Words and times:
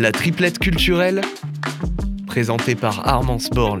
La 0.00 0.12
triplette 0.12 0.58
culturelle, 0.58 1.20
présentée 2.26 2.74
par 2.74 3.06
Armance 3.06 3.50
Borle. 3.50 3.80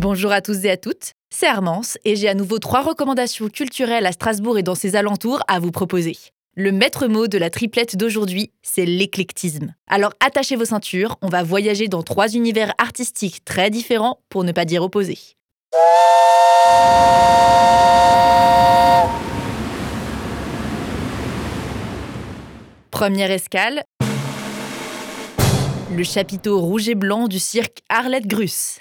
Bonjour 0.00 0.32
à 0.32 0.40
tous 0.40 0.64
et 0.64 0.70
à 0.72 0.76
toutes, 0.76 1.12
c'est 1.30 1.46
Armance 1.46 1.98
et 2.04 2.16
j'ai 2.16 2.28
à 2.28 2.34
nouveau 2.34 2.58
trois 2.58 2.82
recommandations 2.82 3.48
culturelles 3.48 4.06
à 4.06 4.10
Strasbourg 4.10 4.58
et 4.58 4.64
dans 4.64 4.74
ses 4.74 4.96
alentours 4.96 5.44
à 5.46 5.60
vous 5.60 5.70
proposer. 5.70 6.16
Le 6.56 6.72
maître 6.72 7.06
mot 7.06 7.28
de 7.28 7.38
la 7.38 7.48
triplette 7.48 7.96
d'aujourd'hui, 7.96 8.50
c'est 8.64 8.86
l'éclectisme. 8.86 9.72
Alors 9.86 10.12
attachez 10.18 10.56
vos 10.56 10.64
ceintures, 10.64 11.16
on 11.22 11.28
va 11.28 11.44
voyager 11.44 11.86
dans 11.86 12.02
trois 12.02 12.34
univers 12.34 12.74
artistiques 12.78 13.44
très 13.44 13.70
différents 13.70 14.18
pour 14.30 14.42
ne 14.42 14.50
pas 14.50 14.64
dire 14.64 14.82
opposés. 14.82 15.36
Première 22.98 23.30
escale, 23.30 23.84
le 25.94 26.02
chapiteau 26.02 26.58
rouge 26.62 26.88
et 26.88 26.94
blanc 26.94 27.28
du 27.28 27.38
cirque 27.38 27.80
Arlette 27.90 28.26
Grus. 28.26 28.78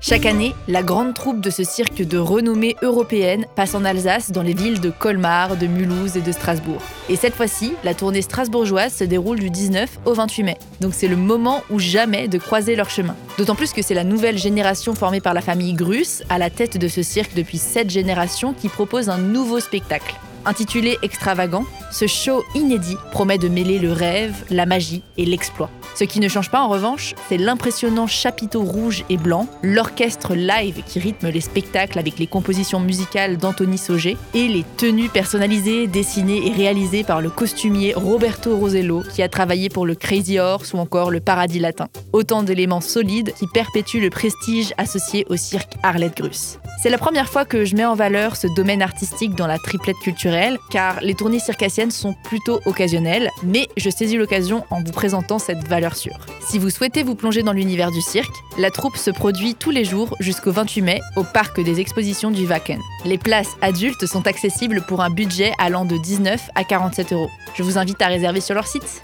Chaque 0.00 0.26
année, 0.26 0.52
la 0.66 0.82
grande 0.82 1.14
troupe 1.14 1.40
de 1.40 1.50
ce 1.50 1.62
cirque 1.62 2.02
de 2.02 2.18
renommée 2.18 2.74
européenne 2.82 3.46
passe 3.54 3.76
en 3.76 3.84
Alsace 3.84 4.32
dans 4.32 4.42
les 4.42 4.52
villes 4.52 4.80
de 4.80 4.90
Colmar, 4.90 5.56
de 5.56 5.68
Mulhouse 5.68 6.16
et 6.16 6.20
de 6.20 6.32
Strasbourg. 6.32 6.82
Et 7.08 7.14
cette 7.14 7.36
fois-ci, 7.36 7.74
la 7.84 7.94
tournée 7.94 8.22
strasbourgeoise 8.22 8.92
se 8.92 9.04
déroule 9.04 9.38
du 9.38 9.50
19 9.50 10.00
au 10.04 10.14
28 10.14 10.42
mai. 10.42 10.58
Donc 10.80 10.94
c'est 10.94 11.06
le 11.06 11.14
moment 11.14 11.62
ou 11.70 11.78
jamais 11.78 12.26
de 12.26 12.38
croiser 12.38 12.74
leur 12.74 12.90
chemin. 12.90 13.14
D'autant 13.38 13.54
plus 13.54 13.72
que 13.72 13.80
c'est 13.80 13.94
la 13.94 14.02
nouvelle 14.02 14.38
génération 14.38 14.96
formée 14.96 15.20
par 15.20 15.34
la 15.34 15.40
famille 15.40 15.74
Grus, 15.74 16.24
à 16.30 16.38
la 16.38 16.50
tête 16.50 16.78
de 16.78 16.88
ce 16.88 17.04
cirque 17.04 17.36
depuis 17.36 17.58
sept 17.58 17.90
générations, 17.90 18.54
qui 18.54 18.68
propose 18.68 19.08
un 19.08 19.18
nouveau 19.18 19.60
spectacle. 19.60 20.16
Intitulé 20.48 20.96
Extravagant, 21.02 21.66
ce 21.92 22.06
show 22.06 22.42
inédit 22.54 22.96
promet 23.12 23.36
de 23.36 23.48
mêler 23.48 23.78
le 23.78 23.92
rêve, 23.92 24.46
la 24.48 24.64
magie 24.64 25.02
et 25.18 25.26
l'exploit. 25.26 25.68
Ce 25.98 26.04
qui 26.04 26.20
ne 26.20 26.28
change 26.28 26.48
pas 26.48 26.60
en 26.60 26.68
revanche, 26.68 27.16
c'est 27.28 27.38
l'impressionnant 27.38 28.06
chapiteau 28.06 28.62
rouge 28.62 29.04
et 29.10 29.16
blanc, 29.16 29.48
l'orchestre 29.64 30.36
live 30.36 30.84
qui 30.86 31.00
rythme 31.00 31.28
les 31.28 31.40
spectacles 31.40 31.98
avec 31.98 32.20
les 32.20 32.28
compositions 32.28 32.78
musicales 32.78 33.36
d'Anthony 33.36 33.78
Sauger 33.78 34.16
et 34.32 34.46
les 34.46 34.64
tenues 34.76 35.08
personnalisées, 35.08 35.88
dessinées 35.88 36.46
et 36.46 36.52
réalisées 36.52 37.02
par 37.02 37.20
le 37.20 37.30
costumier 37.30 37.94
Roberto 37.94 38.56
Rosello 38.56 39.02
qui 39.12 39.24
a 39.24 39.28
travaillé 39.28 39.70
pour 39.70 39.86
le 39.86 39.96
Crazy 39.96 40.38
Horse 40.38 40.72
ou 40.72 40.76
encore 40.76 41.10
le 41.10 41.18
Paradis 41.18 41.58
Latin. 41.58 41.88
Autant 42.12 42.44
d'éléments 42.44 42.80
solides 42.80 43.34
qui 43.36 43.48
perpétuent 43.48 44.00
le 44.00 44.10
prestige 44.10 44.72
associé 44.78 45.26
au 45.30 45.36
cirque 45.36 45.72
Arlette 45.82 46.16
Grus. 46.16 46.60
C'est 46.80 46.90
la 46.90 46.98
première 46.98 47.28
fois 47.28 47.44
que 47.44 47.64
je 47.64 47.74
mets 47.74 47.84
en 47.84 47.96
valeur 47.96 48.36
ce 48.36 48.46
domaine 48.46 48.82
artistique 48.82 49.34
dans 49.34 49.48
la 49.48 49.58
triplette 49.58 49.96
culturelle, 49.96 50.58
car 50.70 51.00
les 51.00 51.14
tournées 51.14 51.40
circassiennes 51.40 51.90
sont 51.90 52.14
plutôt 52.22 52.60
occasionnelles, 52.66 53.32
mais 53.42 53.66
je 53.76 53.90
saisis 53.90 54.16
l'occasion 54.16 54.64
en 54.70 54.80
vous 54.84 54.92
présentant 54.92 55.40
cette 55.40 55.66
valeur 55.66 55.87
Si 56.40 56.58
vous 56.58 56.70
souhaitez 56.70 57.02
vous 57.02 57.14
plonger 57.14 57.42
dans 57.42 57.52
l'univers 57.52 57.90
du 57.90 58.00
cirque, 58.00 58.34
la 58.58 58.70
troupe 58.70 58.96
se 58.96 59.10
produit 59.10 59.54
tous 59.54 59.70
les 59.70 59.84
jours 59.84 60.16
jusqu'au 60.20 60.52
28 60.52 60.82
mai 60.82 61.00
au 61.16 61.24
parc 61.24 61.60
des 61.60 61.80
expositions 61.80 62.30
du 62.30 62.46
Wacken. 62.46 62.80
Les 63.04 63.18
places 63.18 63.56
adultes 63.60 64.06
sont 64.06 64.26
accessibles 64.26 64.82
pour 64.88 65.02
un 65.02 65.10
budget 65.10 65.52
allant 65.58 65.84
de 65.84 65.96
19 65.96 66.50
à 66.54 66.64
47 66.64 67.12
euros. 67.12 67.30
Je 67.54 67.62
vous 67.62 67.78
invite 67.78 68.00
à 68.02 68.06
réserver 68.06 68.40
sur 68.40 68.54
leur 68.54 68.66
site. 68.66 69.02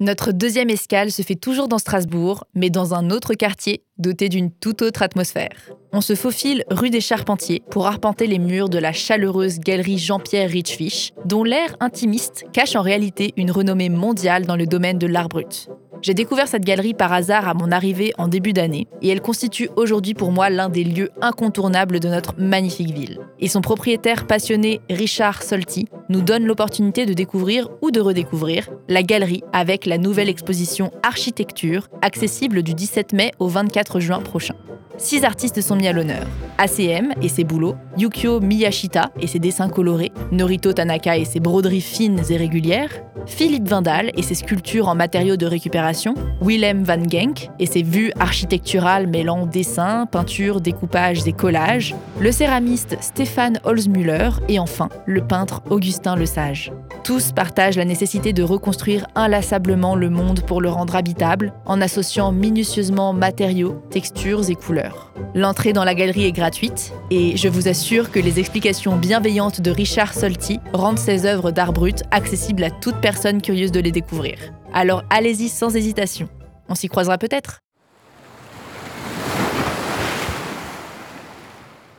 Notre 0.00 0.30
deuxième 0.30 0.70
escale 0.70 1.10
se 1.10 1.22
fait 1.22 1.34
toujours 1.34 1.66
dans 1.66 1.78
Strasbourg, 1.78 2.44
mais 2.54 2.70
dans 2.70 2.94
un 2.94 3.10
autre 3.10 3.34
quartier 3.34 3.82
doté 3.98 4.28
d'une 4.28 4.52
toute 4.52 4.80
autre 4.82 5.02
atmosphère. 5.02 5.50
On 5.92 6.00
se 6.00 6.14
faufile 6.14 6.62
rue 6.70 6.90
des 6.90 7.00
Charpentiers 7.00 7.62
pour 7.68 7.88
arpenter 7.88 8.28
les 8.28 8.38
murs 8.38 8.68
de 8.68 8.78
la 8.78 8.92
chaleureuse 8.92 9.58
galerie 9.58 9.98
Jean-Pierre 9.98 10.50
Richfish, 10.50 11.10
dont 11.24 11.42
l'air 11.42 11.74
intimiste 11.80 12.44
cache 12.52 12.76
en 12.76 12.82
réalité 12.82 13.32
une 13.36 13.50
renommée 13.50 13.88
mondiale 13.88 14.46
dans 14.46 14.54
le 14.54 14.66
domaine 14.66 14.98
de 14.98 15.08
l'art 15.08 15.28
brut. 15.28 15.68
J'ai 16.00 16.14
découvert 16.14 16.46
cette 16.46 16.64
galerie 16.64 16.94
par 16.94 17.12
hasard 17.12 17.48
à 17.48 17.54
mon 17.54 17.72
arrivée 17.72 18.12
en 18.18 18.28
début 18.28 18.52
d'année 18.52 18.86
et 19.02 19.08
elle 19.08 19.20
constitue 19.20 19.68
aujourd'hui 19.76 20.14
pour 20.14 20.30
moi 20.30 20.48
l'un 20.48 20.68
des 20.68 20.84
lieux 20.84 21.10
incontournables 21.20 21.98
de 21.98 22.08
notre 22.08 22.34
magnifique 22.38 22.94
ville. 22.94 23.18
Et 23.40 23.48
son 23.48 23.60
propriétaire 23.60 24.26
passionné 24.26 24.80
Richard 24.88 25.42
Solti 25.42 25.86
nous 26.08 26.22
donne 26.22 26.44
l'opportunité 26.44 27.04
de 27.04 27.14
découvrir 27.14 27.68
ou 27.82 27.90
de 27.90 28.00
redécouvrir 28.00 28.68
la 28.88 29.02
galerie 29.02 29.42
avec 29.52 29.86
la 29.86 29.98
nouvelle 29.98 30.28
exposition 30.28 30.92
Architecture 31.02 31.88
accessible 32.02 32.62
du 32.62 32.74
17 32.74 33.12
mai 33.12 33.32
au 33.38 33.48
24 33.48 33.98
juin 33.98 34.20
prochain. 34.20 34.54
Six 34.98 35.24
artistes 35.24 35.60
sont 35.60 35.76
mis 35.76 35.86
à 35.86 35.92
l'honneur. 35.92 36.26
ACM 36.58 37.12
et 37.22 37.28
ses 37.28 37.44
boulots, 37.44 37.76
Yukio 37.96 38.40
Miyashita 38.40 39.12
et 39.20 39.28
ses 39.28 39.38
dessins 39.38 39.68
colorés, 39.68 40.10
Norito 40.32 40.72
Tanaka 40.72 41.16
et 41.16 41.24
ses 41.24 41.38
broderies 41.38 41.80
fines 41.80 42.20
et 42.28 42.36
régulières, 42.36 42.90
Philippe 43.26 43.68
Vindal 43.68 44.10
et 44.16 44.22
ses 44.22 44.34
sculptures 44.34 44.88
en 44.88 44.96
matériaux 44.96 45.36
de 45.36 45.46
récupération, 45.46 46.14
Willem 46.40 46.82
van 46.82 47.08
Genk 47.08 47.48
et 47.60 47.66
ses 47.66 47.82
vues 47.82 48.10
architecturales 48.18 49.06
mêlant 49.06 49.46
dessin, 49.46 50.06
peinture, 50.06 50.60
découpage 50.60 51.26
et 51.28 51.32
collage, 51.32 51.94
le 52.18 52.32
céramiste 52.32 52.96
Stéphane 53.00 53.60
Holzmüller 53.62 54.30
et 54.48 54.58
enfin 54.58 54.88
le 55.06 55.20
peintre 55.20 55.62
Augustin 55.70 56.16
Lesage. 56.16 56.72
Tous 57.04 57.32
partagent 57.32 57.76
la 57.76 57.84
nécessité 57.84 58.32
de 58.32 58.42
reconstruire 58.42 59.06
inlassablement 59.14 59.94
le 59.94 60.10
monde 60.10 60.40
pour 60.40 60.60
le 60.60 60.70
rendre 60.70 60.96
habitable 60.96 61.52
en 61.66 61.80
associant 61.80 62.32
minutieusement 62.32 63.12
matériaux, 63.12 63.80
textures 63.90 64.50
et 64.50 64.54
couleurs. 64.54 64.87
L'entrée 65.34 65.72
dans 65.72 65.84
la 65.84 65.94
galerie 65.94 66.24
est 66.24 66.32
gratuite 66.32 66.92
et 67.10 67.36
je 67.36 67.48
vous 67.48 67.68
assure 67.68 68.10
que 68.10 68.18
les 68.18 68.38
explications 68.38 68.96
bienveillantes 68.96 69.60
de 69.60 69.70
Richard 69.70 70.14
Solti 70.14 70.60
rendent 70.72 70.98
ses 70.98 71.26
œuvres 71.26 71.50
d'art 71.50 71.72
brut 71.72 72.02
accessibles 72.10 72.64
à 72.64 72.70
toute 72.70 73.00
personne 73.00 73.42
curieuse 73.42 73.72
de 73.72 73.80
les 73.80 73.92
découvrir. 73.92 74.38
Alors 74.72 75.04
allez-y 75.10 75.48
sans 75.48 75.74
hésitation. 75.76 76.28
On 76.68 76.74
s'y 76.74 76.88
croisera 76.88 77.18
peut-être. 77.18 77.60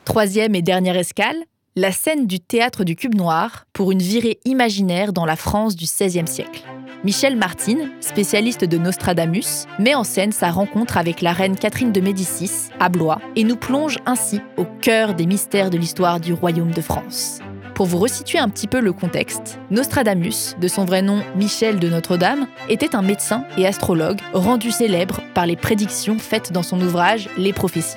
Troisième 0.06 0.56
et 0.56 0.62
dernière 0.62 0.98
escale, 0.98 1.38
la 1.76 1.92
scène 1.92 2.26
du 2.26 2.40
théâtre 2.40 2.84
du 2.84 2.96
Cube 2.96 3.16
Noir 3.16 3.66
pour 3.74 3.92
une 3.92 4.02
virée 4.02 4.40
imaginaire 4.44 5.14
dans 5.14 5.26
la 5.26 5.36
France 5.36 5.76
du 5.76 5.86
XVIe 5.86 6.28
siècle. 6.28 6.64
Michel 7.06 7.38
Martin, 7.38 7.78
spécialiste 8.02 8.66
de 8.66 8.78
Nostradamus, 8.78 9.68
met 9.80 9.96
en 9.96 10.04
scène 10.04 10.34
sa 10.34 10.52
rencontre 10.52 10.98
avec 10.98 11.22
la 11.22 11.32
reine 11.32 11.56
Catherine 11.56 11.94
de 11.94 12.02
Médicis 12.02 12.72
à 12.78 12.90
Blois 12.90 13.22
et 13.38 13.46
nous 13.46 13.56
plonge 13.56 14.00
ainsi 14.06 14.42
au 14.58 14.66
cœur 14.82 15.14
des 15.14 15.26
mystères 15.26 15.70
de 15.70 15.78
l'histoire 15.78 16.20
du 16.20 16.34
royaume 16.34 16.72
de 16.72 16.82
France. 16.82 17.40
Pour 17.74 17.86
vous 17.86 18.00
resituer 18.00 18.38
un 18.38 18.50
petit 18.50 18.68
peu 18.68 18.82
le 18.82 18.92
contexte, 18.92 19.60
Nostradamus, 19.72 20.58
de 20.60 20.68
son 20.68 20.84
vrai 20.84 21.02
nom 21.02 21.22
Michel 21.38 21.80
de 21.80 21.88
Notre-Dame, 21.88 22.48
était 22.68 22.98
un 22.98 23.02
médecin 23.02 23.46
et 23.58 23.66
astrologue 23.66 24.20
rendu 24.34 24.70
célèbre 24.70 25.22
par 25.34 25.46
les 25.46 25.56
prédictions 25.56 26.20
faites 26.20 26.52
dans 26.52 26.64
son 26.64 26.82
ouvrage 26.82 27.30
Les 27.38 27.54
prophéties. 27.54 27.96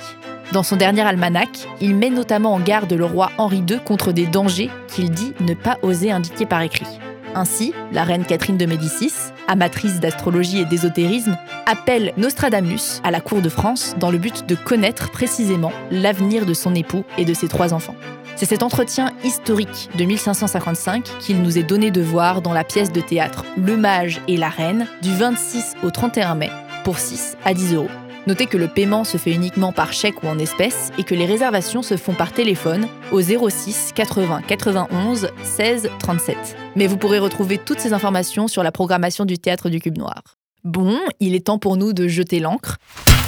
Dans 0.52 0.62
son 0.62 0.76
dernier 0.76 1.02
almanach, 1.02 1.66
il 1.80 1.96
met 1.96 2.10
notamment 2.10 2.54
en 2.54 2.60
garde 2.60 2.92
le 2.92 3.04
roi 3.04 3.32
Henri 3.36 3.64
II 3.69 3.80
contre 3.84 4.12
des 4.12 4.26
dangers 4.26 4.70
qu'il 4.86 5.10
dit 5.10 5.32
ne 5.40 5.54
pas 5.54 5.78
oser 5.82 6.12
indiquer 6.12 6.46
par 6.46 6.62
écrit. 6.62 6.86
Ainsi, 7.34 7.72
la 7.93 8.04
reine 8.04 8.25
Catherine 8.25 8.59
de 8.59 8.66
Médicis, 8.66 9.12
amatrice 9.48 10.00
d'astrologie 10.00 10.60
et 10.60 10.65
d'ésotérisme, 10.65 11.37
appelle 11.66 12.12
Nostradamus 12.16 13.00
à 13.04 13.10
la 13.10 13.20
cour 13.20 13.41
de 13.41 13.48
France 13.48 13.94
dans 13.98 14.10
le 14.10 14.19
but 14.19 14.47
de 14.47 14.54
connaître 14.54 15.10
précisément 15.10 15.72
l'avenir 15.91 16.44
de 16.44 16.54
son 16.54 16.75
époux 16.75 17.04
et 17.16 17.25
de 17.25 17.34
ses 17.34 17.48
trois 17.48 17.72
enfants. 17.72 17.97
C'est 18.37 18.47
cet 18.47 18.62
entretien 18.62 19.12
historique 19.25 19.88
de 19.97 20.04
1555 20.04 21.04
qu'il 21.20 21.43
nous 21.43 21.59
est 21.59 21.62
donné 21.62 21.91
de 21.91 22.03
voir 22.03 22.43
dans 22.43 22.53
la 22.53 22.65
pièce 22.65 22.93
de 22.93 23.00
théâtre 23.00 23.44
Le 23.56 23.76
Mage 23.76 24.20
et 24.28 24.37
la 24.37 24.49
Reine 24.49 24.87
du 25.00 25.14
26 25.14 25.75
au 25.82 25.91
31 25.91 26.34
mai 26.34 26.50
pour 26.84 26.99
6 26.99 27.37
à 27.44 27.54
10 27.54 27.75
euros. 27.75 28.01
Notez 28.26 28.46
que 28.46 28.56
le 28.56 28.68
paiement 28.68 29.02
se 29.02 29.16
fait 29.16 29.32
uniquement 29.32 29.72
par 29.72 29.92
chèque 29.92 30.22
ou 30.22 30.28
en 30.28 30.38
espèces 30.38 30.90
et 30.96 31.02
que 31.02 31.14
les 31.14 31.26
réservations 31.26 31.82
se 31.82 31.96
font 31.96 32.14
par 32.14 32.32
téléphone 32.32 32.86
au 33.10 33.20
06 33.20 33.92
80 33.94 34.42
91 34.46 35.28
16 35.42 35.90
37. 35.98 36.36
Mais 36.76 36.86
vous 36.86 36.96
pourrez 36.96 37.19
retrouver 37.19 37.58
toutes 37.58 37.80
ces 37.80 37.92
informations 37.92 38.46
sur 38.46 38.62
la 38.62 38.70
programmation 38.70 39.24
du 39.24 39.38
théâtre 39.38 39.69
du 39.69 39.80
Cube 39.80 39.98
Noir. 39.98 40.22
Bon, 40.62 40.96
il 41.19 41.34
est 41.34 41.46
temps 41.46 41.58
pour 41.58 41.76
nous 41.76 41.92
de 41.92 42.06
jeter 42.06 42.38
l'encre. 42.38 42.76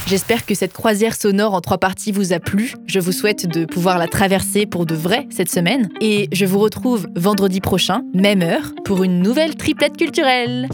J'espère 0.06 0.46
que 0.46 0.54
cette 0.54 0.72
croisière 0.72 1.16
sonore 1.16 1.54
en 1.54 1.60
trois 1.60 1.78
parties 1.78 2.12
vous 2.12 2.32
a 2.32 2.38
plu. 2.38 2.74
Je 2.86 3.00
vous 3.00 3.10
souhaite 3.10 3.46
de 3.46 3.64
pouvoir 3.64 3.98
la 3.98 4.06
traverser 4.06 4.66
pour 4.66 4.86
de 4.86 4.94
vrai 4.94 5.26
cette 5.30 5.50
semaine. 5.50 5.88
Et 6.00 6.28
je 6.30 6.46
vous 6.46 6.60
retrouve 6.60 7.08
vendredi 7.16 7.60
prochain, 7.60 8.02
même 8.14 8.42
heure, 8.42 8.72
pour 8.84 9.02
une 9.02 9.20
nouvelle 9.20 9.56
triplette 9.56 9.96
culturelle. 9.96 10.68